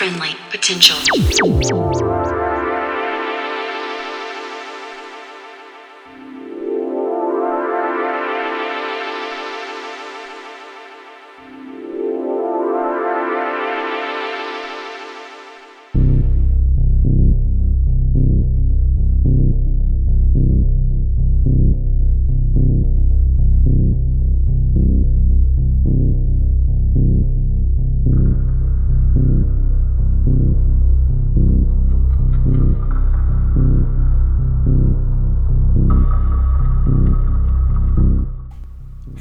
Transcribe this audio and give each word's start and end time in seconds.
friendly 0.00 0.34
potential. 0.48 0.96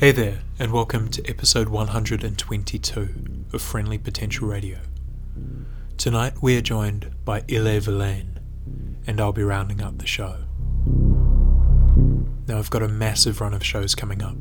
Hey 0.10 0.16
there, 0.16 0.40
and 0.58 0.74
welcome 0.74 1.10
to 1.10 1.30
episode 1.30 1.70
122 1.70 3.46
of 3.54 3.62
Friendly 3.62 4.00
Potential 4.00 4.48
Radio. 4.48 4.80
Tonight 5.98 6.34
we 6.42 6.58
are 6.58 6.62
joined 6.62 7.12
by 7.24 7.44
Il 7.48 7.68
Est 7.68 7.82
Vilaine, 7.82 8.40
and 9.06 9.22
I'll 9.22 9.32
be 9.32 9.44
rounding 9.44 9.84
up 9.84 10.00
the 10.00 10.08
show. 10.08 10.38
Now 12.48 12.58
I've 12.58 12.72
got 12.72 12.82
a 12.82 12.88
massive 12.88 13.40
run 13.40 13.54
of 13.54 13.64
shows 13.64 13.94
coming 13.94 14.24
up. 14.24 14.36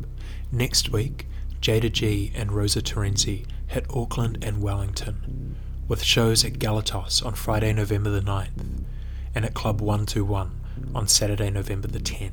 Next 0.50 0.88
week, 0.88 1.26
Jayda 1.60 1.92
G 1.92 2.32
and 2.34 2.50
Rosa 2.50 2.80
Terenzi 2.80 3.44
hit 3.66 3.84
Auckland 3.90 4.42
and 4.42 4.62
Wellington, 4.62 5.54
with 5.86 6.02
shows 6.02 6.46
at 6.46 6.54
Galatos 6.54 7.22
on 7.22 7.34
Friday, 7.34 7.74
November 7.74 8.08
the 8.08 8.22
9th, 8.22 8.86
and 9.34 9.44
at 9.44 9.52
Club 9.52 9.82
121 9.82 10.50
on 10.94 11.06
Saturday, 11.06 11.50
November 11.50 11.88
the 11.88 12.00
10th. 12.00 12.32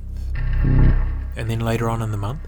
And 1.35 1.49
then 1.49 1.59
later 1.59 1.89
on 1.89 2.01
in 2.01 2.11
the 2.11 2.17
month, 2.17 2.39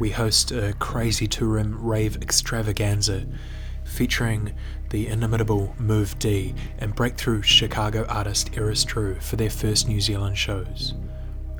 we 0.00 0.10
host 0.10 0.50
a 0.50 0.72
crazy 0.78 1.28
two 1.28 1.44
room 1.44 1.78
rave 1.78 2.16
extravaganza 2.22 3.26
featuring 3.84 4.54
the 4.88 5.06
inimitable 5.06 5.74
Move 5.78 6.18
D 6.18 6.54
and 6.78 6.94
breakthrough 6.94 7.42
Chicago 7.42 8.06
artist 8.08 8.56
Eris 8.56 8.82
Drew 8.82 9.14
for 9.20 9.36
their 9.36 9.50
first 9.50 9.86
New 9.86 10.00
Zealand 10.00 10.38
shows. 10.38 10.94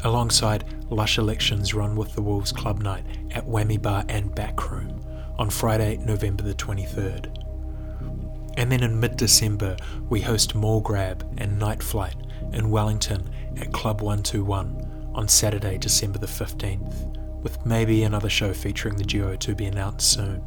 Alongside 0.05 0.64
Lush 0.88 1.18
Elections 1.18 1.74
Run 1.74 1.94
with 1.94 2.14
the 2.14 2.22
Wolves 2.22 2.50
Club 2.50 2.80
Night 2.80 3.05
at 3.33 3.46
Whammy 3.46 3.80
Bar 3.80 4.05
and 4.08 4.34
Backroom 4.34 5.05
on 5.38 5.50
Friday, 5.50 5.98
November 5.98 6.42
the 6.42 6.55
23rd. 6.55 7.36
And 8.56 8.72
then 8.72 8.83
in 8.83 8.98
mid 8.98 9.16
December, 9.16 9.77
we 10.08 10.22
host 10.22 10.55
Mall 10.55 10.80
Grab 10.80 11.30
and 11.36 11.58
Night 11.58 11.83
Flight 11.83 12.16
in 12.55 12.70
Wellington 12.70 13.28
at 13.58 13.72
Club 13.72 14.00
121 14.00 15.12
on 15.14 15.28
Saturday, 15.28 15.77
December 15.77 16.18
the 16.18 16.27
15th 16.27 17.20
with 17.42 17.64
maybe 17.64 18.02
another 18.02 18.28
show 18.28 18.52
featuring 18.52 18.96
the 18.96 19.05
duo 19.05 19.36
to 19.36 19.55
be 19.55 19.66
announced 19.66 20.12
soon. 20.12 20.42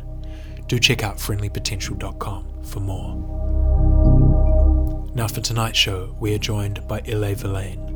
Do 0.67 0.79
check 0.79 1.03
out 1.03 1.17
friendlypotential.com 1.17 2.63
for 2.63 2.79
more. 2.79 3.43
Now, 5.15 5.27
for 5.27 5.41
tonight's 5.41 5.77
show, 5.77 6.15
we 6.19 6.33
are 6.33 6.39
joined 6.39 6.87
by 6.87 7.01
Ile 7.07 7.35
Verlaine. 7.35 7.93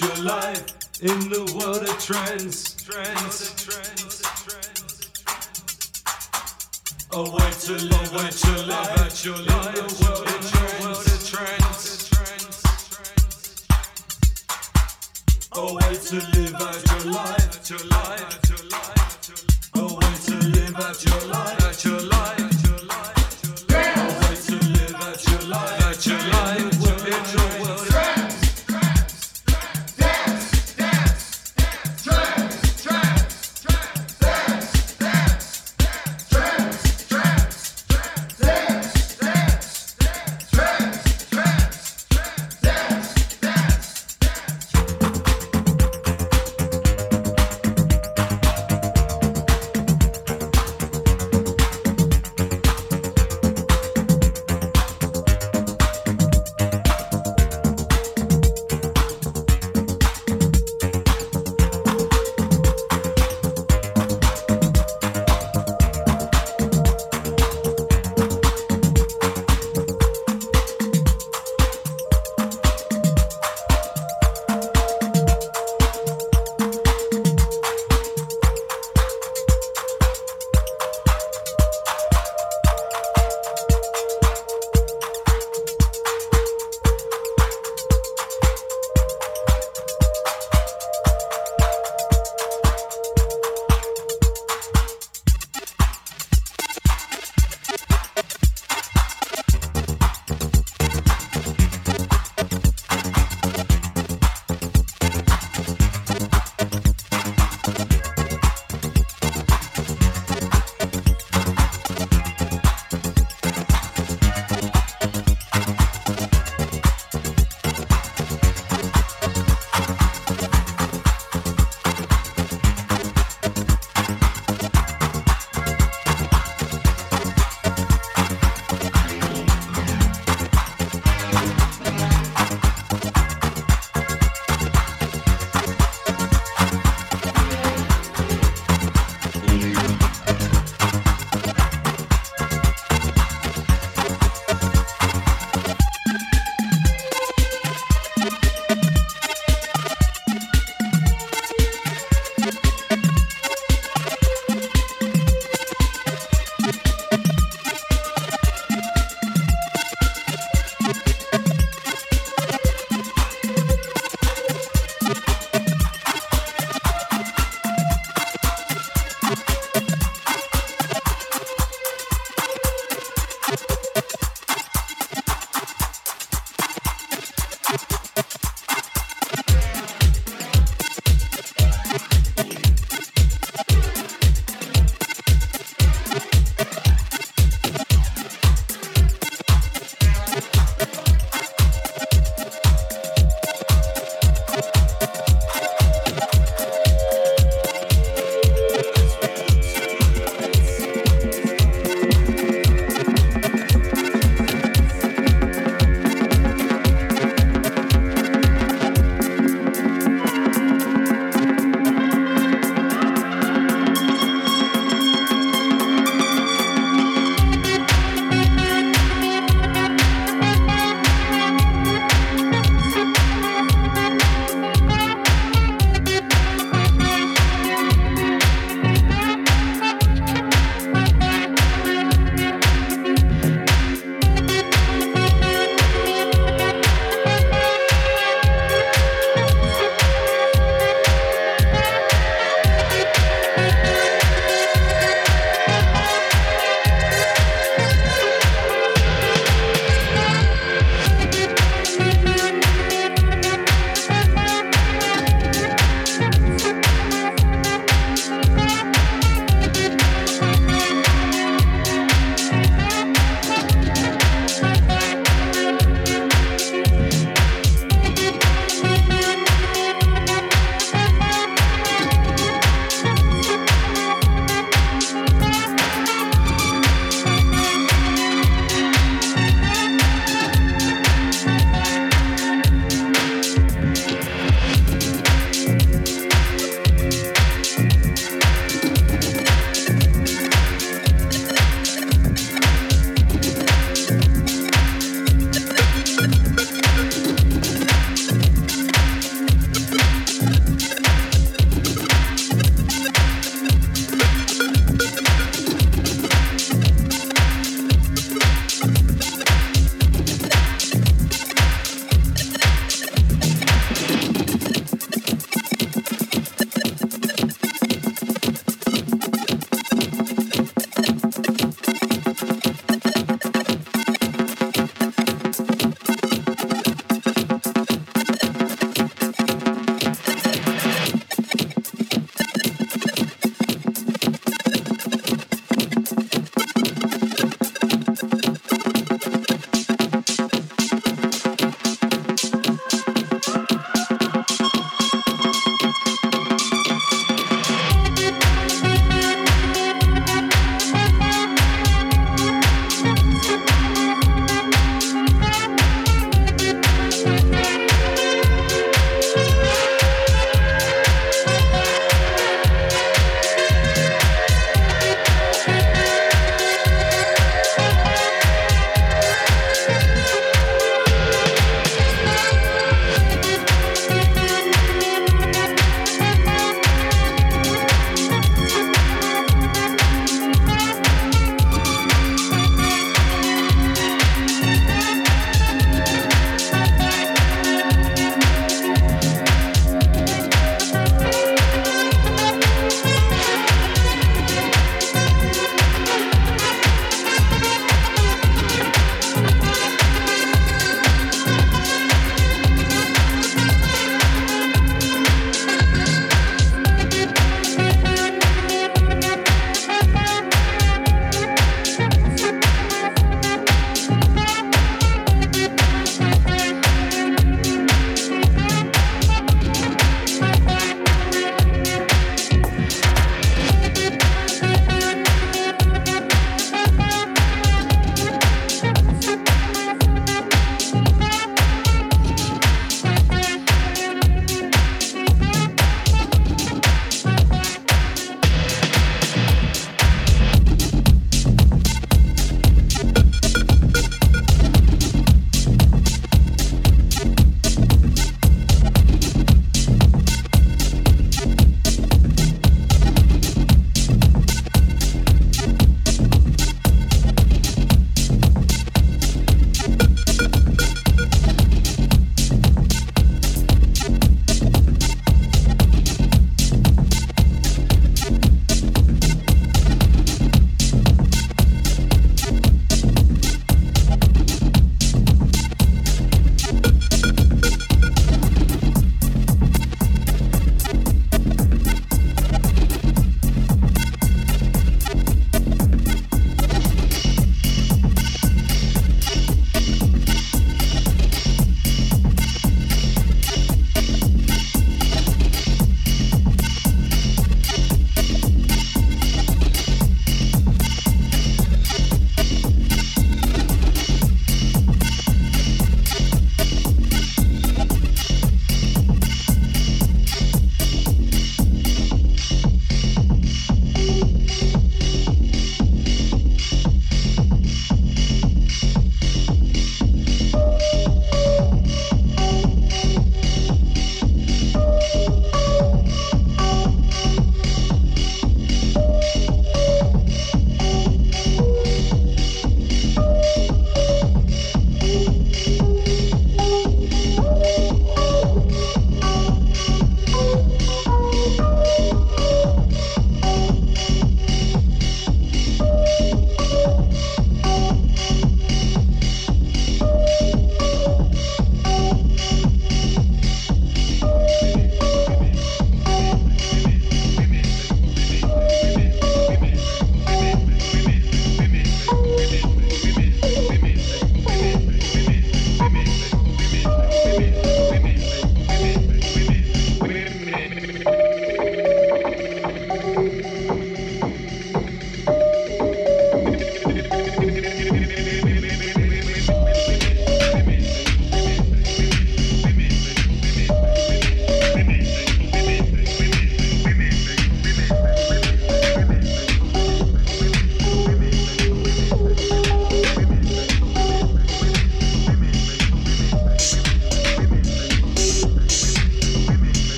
your 0.00 0.24
life 0.24 0.64
in 1.02 1.28
the 1.28 1.44
world 1.58 1.82
of 1.82 1.98
trends. 1.98 2.74
Trends. 2.84 3.60
way 7.12 7.50
to 7.60 7.72
love, 7.86 8.14
away 8.14 8.30
to 8.30 8.66
love 8.66 8.98
at 8.98 9.24
your 9.24 9.36
life. 9.36 9.49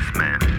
Businessman. 0.00 0.49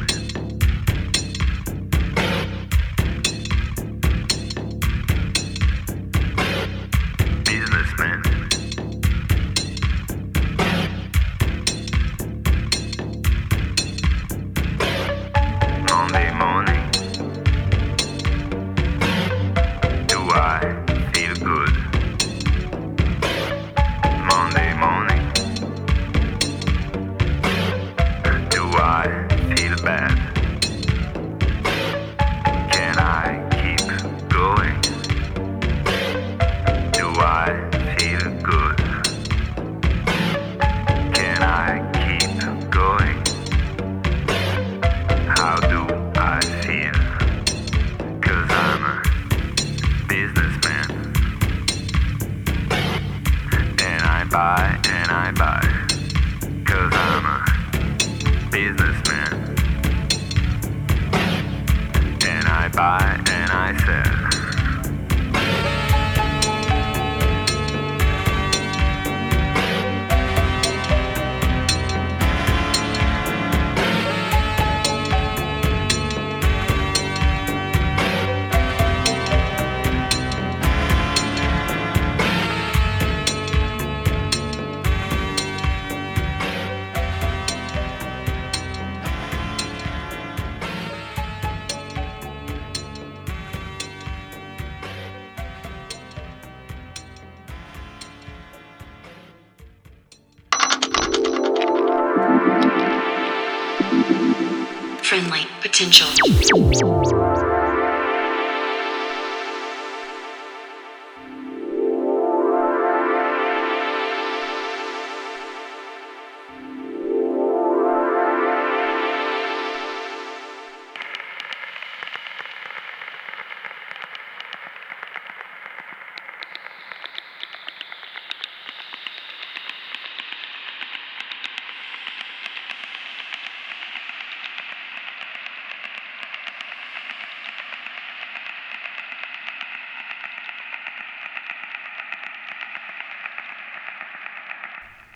Friendly 105.89 106.50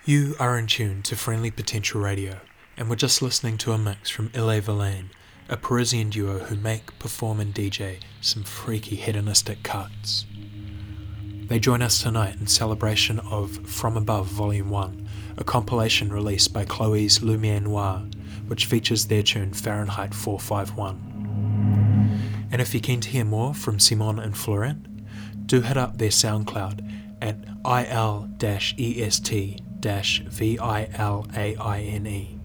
You 0.08 0.36
are 0.38 0.56
in 0.56 0.68
tune 0.68 1.02
to 1.02 1.16
Friendly 1.16 1.50
Potential 1.50 2.00
Radio, 2.00 2.38
and 2.76 2.88
we're 2.88 2.94
just 2.94 3.22
listening 3.22 3.58
to 3.58 3.72
a 3.72 3.78
mix 3.78 4.08
from 4.08 4.30
Il 4.34 4.48
Est 4.50 4.60
Vilaine, 4.60 5.10
a 5.48 5.56
Parisian 5.56 6.10
duo 6.10 6.38
who 6.38 6.54
make, 6.54 6.96
perform, 7.00 7.40
and 7.40 7.52
DJ 7.52 7.96
some 8.20 8.44
freaky 8.44 8.94
hedonistic 8.94 9.64
cuts. 9.64 10.24
They 11.48 11.58
join 11.58 11.82
us 11.82 12.00
tonight 12.00 12.36
in 12.38 12.46
celebration 12.46 13.18
of 13.18 13.68
From 13.68 13.96
Above 13.96 14.28
Volume 14.28 14.70
1, 14.70 15.08
a 15.38 15.42
compilation 15.42 16.12
released 16.12 16.52
by 16.52 16.64
Chloe's 16.64 17.18
Lumière 17.18 17.62
Noire, 17.62 18.04
which 18.46 18.66
features 18.66 19.06
their 19.06 19.24
tune 19.24 19.52
Fahrenheit 19.52 20.14
451. 20.14 22.46
And 22.52 22.62
if 22.62 22.72
you're 22.72 22.80
keen 22.80 23.00
to 23.00 23.08
hear 23.08 23.24
more 23.24 23.54
from 23.54 23.80
Simon 23.80 24.20
and 24.20 24.38
Florent, 24.38 24.86
do 25.48 25.62
hit 25.62 25.76
up 25.76 25.98
their 25.98 26.10
SoundCloud 26.10 26.88
at 27.20 27.38
il-est-vilaine 29.86 32.36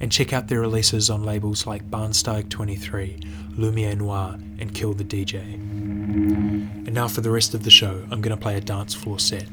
and 0.00 0.12
check 0.12 0.32
out 0.32 0.48
their 0.48 0.60
releases 0.60 1.10
on 1.10 1.24
labels 1.24 1.66
like 1.66 1.90
Barnsteig 1.90 2.48
23, 2.50 3.18
Lumière 3.56 3.96
Noire, 3.96 4.34
and 4.58 4.74
Kill 4.74 4.92
the 4.92 5.04
DJ. 5.04 5.54
And 5.54 6.92
now 6.92 7.08
for 7.08 7.22
the 7.22 7.30
rest 7.30 7.54
of 7.54 7.64
the 7.64 7.70
show, 7.70 8.04
I'm 8.10 8.20
going 8.20 8.36
to 8.36 8.42
play 8.42 8.56
a 8.56 8.60
dance 8.60 8.94
floor 8.94 9.18
set. 9.18 9.46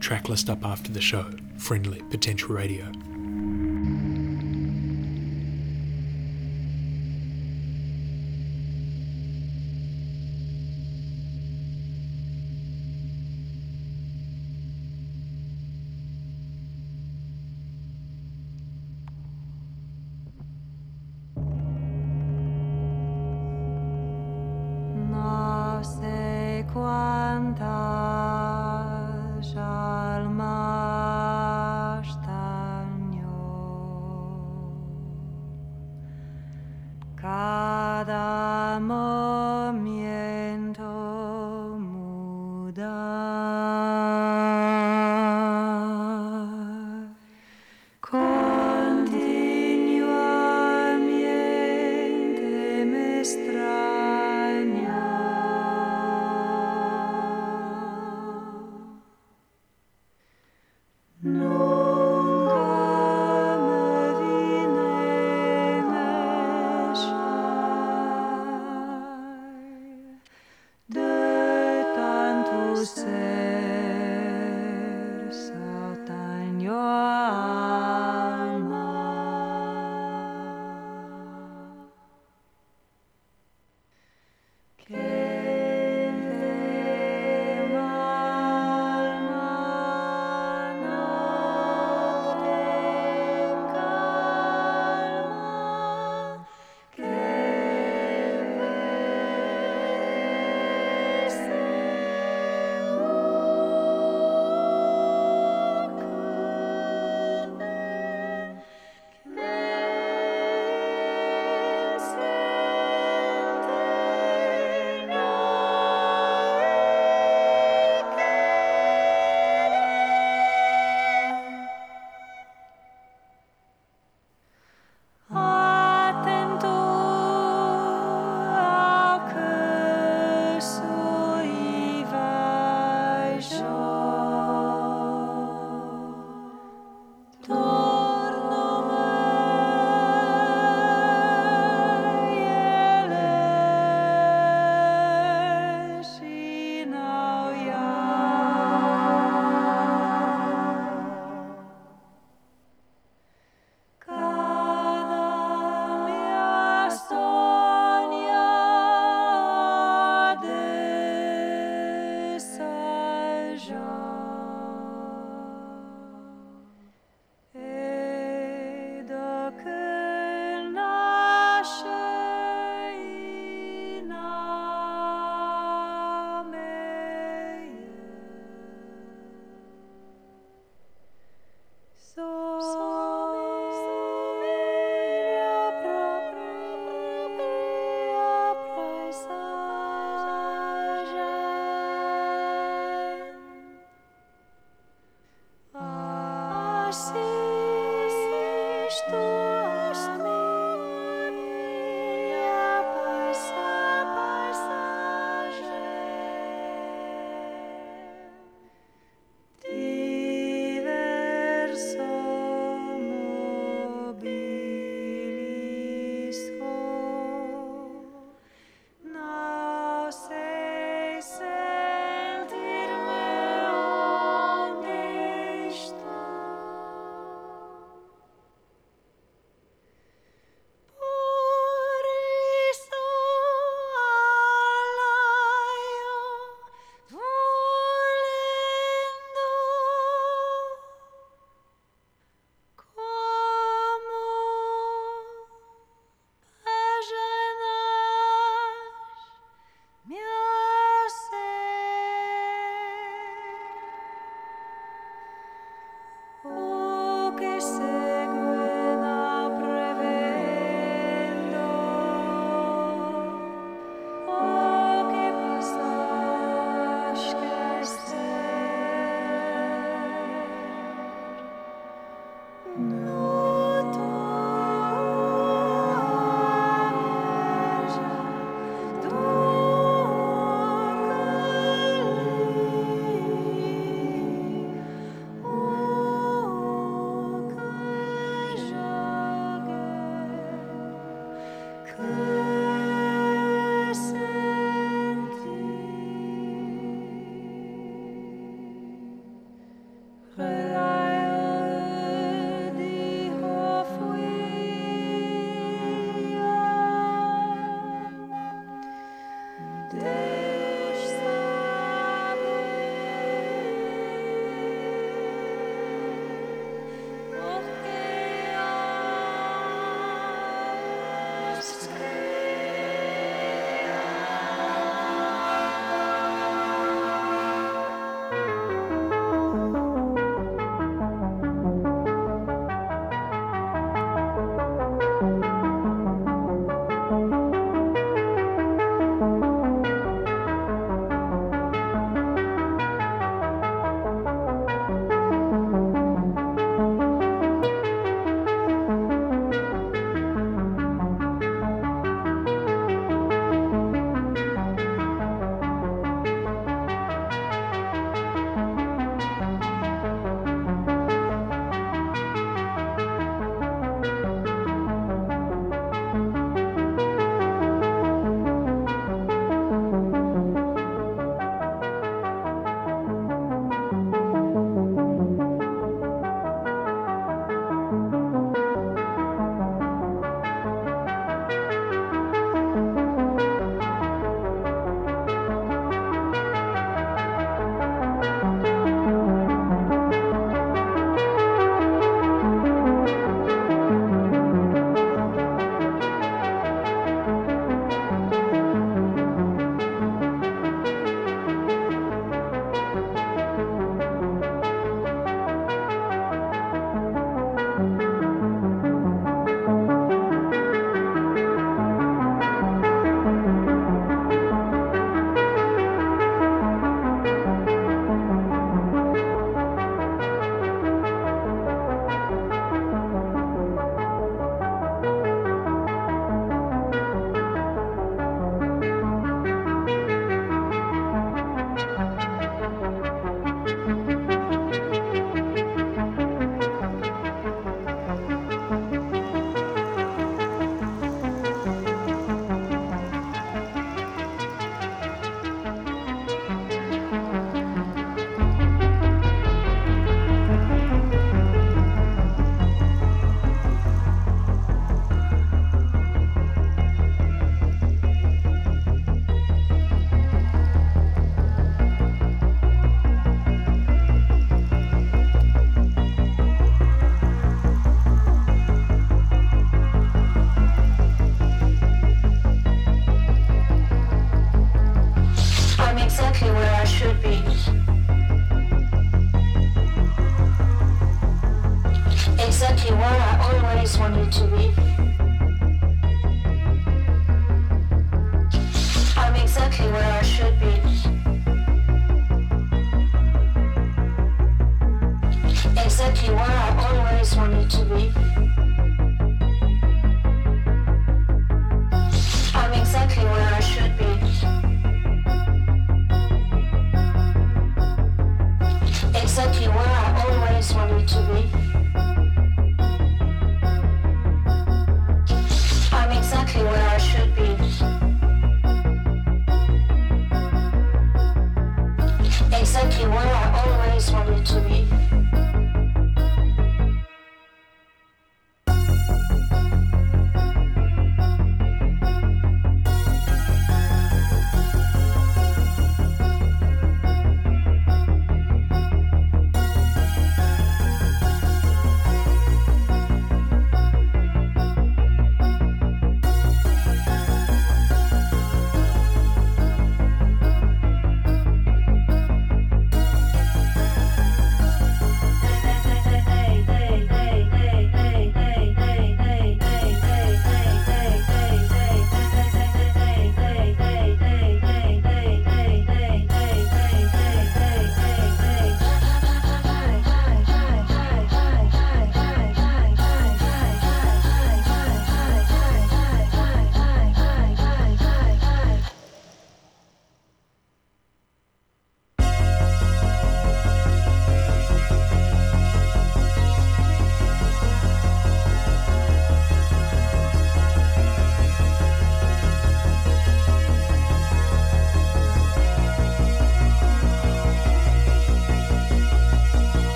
Track 0.00 0.28
list 0.28 0.48
up 0.48 0.64
after 0.64 0.92
the 0.92 1.00
show. 1.00 1.26
Friendly 1.58 2.00
Potential 2.10 2.54
Radio. 2.54 2.86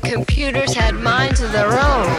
The 0.00 0.10
computers 0.10 0.74
had 0.74 0.94
minds 0.94 1.40
of 1.40 1.52
their 1.52 1.72
own. 1.72 2.15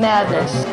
Medas. 0.00 0.69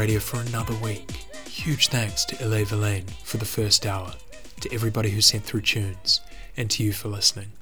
Radio 0.00 0.18
for 0.18 0.40
another 0.40 0.72
week. 0.76 1.10
Huge 1.46 1.88
thanks 1.88 2.24
to 2.24 2.42
Il 2.42 2.54
Est 2.54 2.64
Vilaine 2.64 3.04
for 3.22 3.36
the 3.36 3.44
first 3.44 3.84
hour, 3.84 4.14
to 4.62 4.72
everybody 4.72 5.10
who 5.10 5.20
sent 5.20 5.44
through 5.44 5.60
tunes, 5.60 6.22
and 6.56 6.70
to 6.70 6.82
you 6.82 6.94
for 6.94 7.08
listening. 7.08 7.52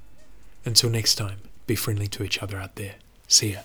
Until 0.65 0.89
next 0.89 1.17
time, 1.17 1.39
be 1.67 1.75
friendly 1.75 2.07
to 2.07 2.23
each 2.23 2.41
other 2.41 2.57
out 2.57 2.77
there. 2.77 2.95
See 3.27 3.55
ya. 3.55 3.63